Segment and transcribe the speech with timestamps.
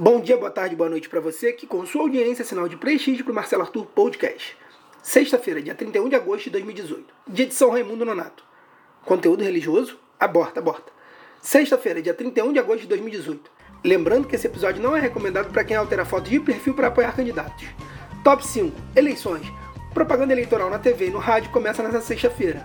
[0.00, 3.24] Bom dia, boa tarde, boa noite para você que com sua audiência sinal de prestígio
[3.24, 4.56] para o Marcelo Arthur Podcast.
[5.02, 8.44] Sexta-feira, dia 31 de agosto de 2018, dia de São Raimundo Nonato.
[9.04, 9.98] Conteúdo religioso?
[10.16, 10.92] Aborta, aborta.
[11.42, 13.50] Sexta-feira, dia 31 de agosto de 2018.
[13.82, 17.16] Lembrando que esse episódio não é recomendado para quem altera foto de perfil para apoiar
[17.16, 17.66] candidatos.
[18.22, 18.72] Top 5.
[18.94, 19.52] Eleições.
[19.92, 22.64] Propaganda eleitoral na TV e no rádio começa nesta sexta-feira.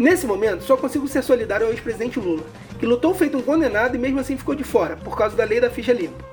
[0.00, 2.42] Nesse momento, só consigo ser solidário ao ex-presidente Lula,
[2.78, 5.60] que lutou feito um condenado e mesmo assim ficou de fora, por causa da lei
[5.60, 6.24] da ficha limpa.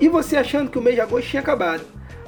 [0.00, 1.84] E você achando que o mês de agosto tinha acabado.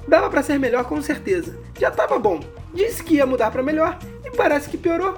[0.06, 1.58] Dava para ser melhor com certeza.
[1.76, 2.38] Já tava bom.
[2.72, 5.14] Disse que ia mudar para melhor e parece que piorou.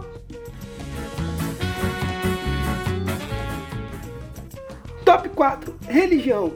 [5.04, 5.78] Top 4.
[5.86, 6.54] Religião.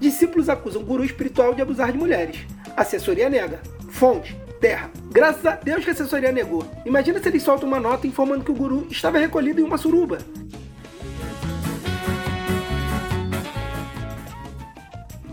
[0.00, 2.46] Discípulos acusam guru espiritual de abusar de mulheres.
[2.74, 3.60] Assessoria nega.
[3.90, 4.90] Fonte terra.
[5.10, 6.68] Graças a Deus que a assessoria negou.
[6.84, 10.18] Imagina se eles soltam uma nota informando que o guru estava recolhido em uma suruba.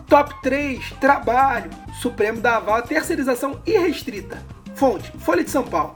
[0.07, 0.91] Top 3.
[1.01, 1.69] Trabalho.
[2.01, 4.37] Supremo dá aval à terceirização irrestrita.
[4.75, 5.11] Fonte.
[5.17, 5.95] Folha de São Paulo.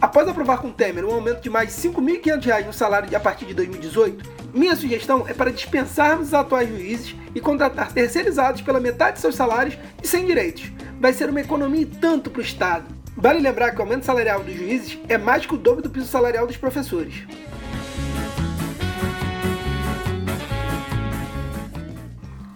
[0.00, 3.54] Após aprovar com Temer um aumento de mais R$ 5.500 no salário a partir de
[3.54, 9.20] 2018, minha sugestão é para dispensarmos os atuais juízes e contratar terceirizados pela metade de
[9.20, 12.86] seus salários e sem direitos vai ser uma economia e tanto para o Estado.
[13.16, 16.06] Vale lembrar que o aumento salarial dos juízes é mais que o dobro do piso
[16.06, 17.24] salarial dos professores.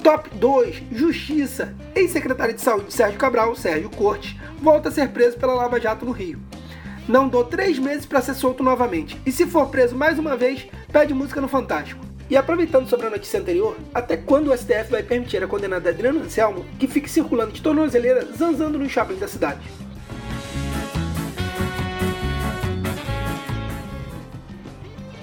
[0.03, 1.75] Top 2: Justiça.
[1.95, 6.13] Ex-secretário de Saúde Sérgio Cabral, Sérgio Cortes, volta a ser preso pela Lava Jato no
[6.13, 6.41] Rio.
[7.09, 9.21] Não dou três meses para ser solto novamente.
[9.27, 12.05] E se for preso mais uma vez, pede música no Fantástico.
[12.31, 16.21] E aproveitando sobre a notícia anterior, até quando o STF vai permitir a condenada Adriana
[16.21, 19.61] Anselmo que fique circulando de tornozeleira zanzando no shopping da cidade?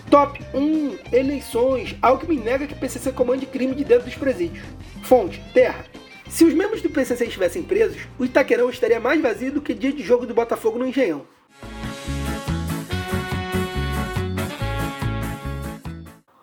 [0.09, 1.95] Top 1 Eleições.
[2.01, 4.65] Alckmin nega que PCC comande crime de dentro dos presídios.
[5.03, 5.85] Fonte: Terra.
[6.29, 9.93] Se os membros do PCC estivessem presos, o Itaquerão estaria mais vazio do que dia
[9.93, 11.23] de jogo do Botafogo no Engenhão.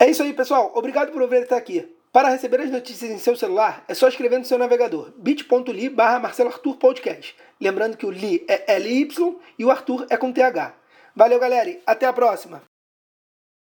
[0.02, 0.72] É isso aí, pessoal.
[0.74, 1.88] Obrigado por ouvir até aqui.
[2.10, 6.18] Para receber as notícias em seu celular, é só escrever no seu navegador bit.ly barra
[6.18, 7.36] Marcelo Arthur Podcast.
[7.60, 9.10] Lembrando que o Li é LY
[9.56, 10.74] e o Arthur é com TH.
[11.14, 11.78] Valeu, galera.
[11.86, 12.71] Até a próxima.